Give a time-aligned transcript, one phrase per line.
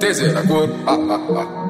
[0.00, 0.68] da cor.
[0.86, 1.60] Ah, ah, ah.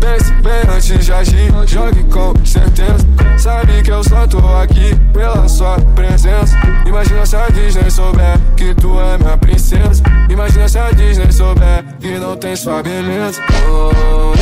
[0.00, 3.06] Pense bem antes de agir, jogue com certeza.
[3.38, 6.54] Sabe que eu só tô aqui pela sua presença.
[6.86, 10.02] Imagina se a Disney souber que tu é minha princesa.
[10.28, 13.40] Imagina se a Disney souber que não tem sua beleza.
[13.66, 14.35] Oh,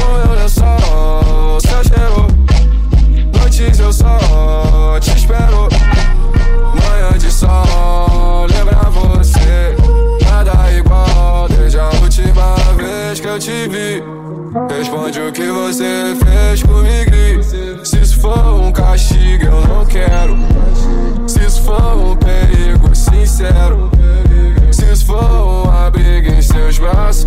[14.54, 17.84] Responde o que você fez comigo.
[17.84, 20.36] Se isso for um castigo, eu não quero.
[21.26, 23.90] Se isso for um perigo sincero.
[24.70, 27.26] Se isso for uma briga em seus braços.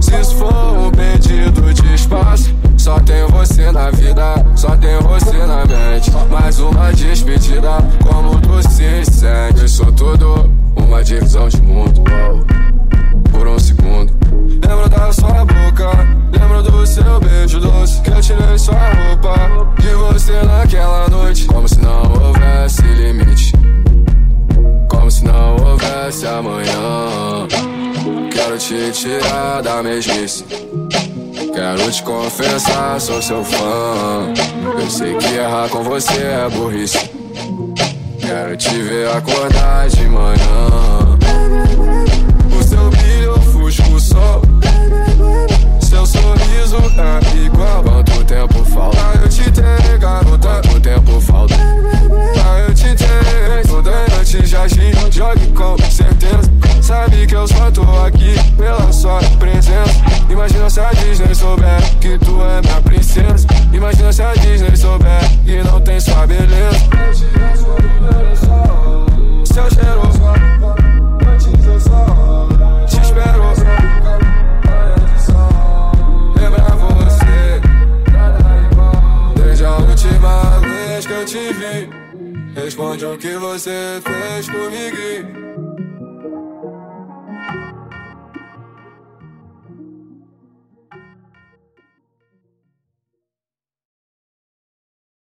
[0.00, 2.54] Se isso for um pedido de espaço.
[2.78, 6.10] Só tenho você na vida, só tenho você na mente.
[6.30, 9.68] Mais uma despedida, como tu se sente.
[9.68, 11.59] Sou tudo uma divisão de
[18.30, 19.34] tirei sua roupa
[19.80, 21.46] de você naquela noite.
[21.46, 23.52] Como se não houvesse limite.
[24.88, 27.48] Como se não houvesse amanhã.
[28.32, 30.44] Quero te tirar da mesmice.
[31.52, 34.32] Quero te confessar, sou seu fã.
[34.80, 37.10] Eu sei que errar com você é burrice.
[38.20, 41.10] Quero te ver acordar de manhã.
[58.90, 60.02] Pela sua presença.
[60.28, 63.46] Imagina se a Disney souber que tu é minha princesa.
[63.72, 66.78] Imagina se a Disney souber que não tem sua beleza.
[69.44, 70.02] Seu cheiro,
[72.86, 73.40] te espero.
[76.36, 77.60] Lembra você,
[79.36, 81.90] desde a última vez que eu te vi.
[82.54, 85.49] Responde o que você fez comigo.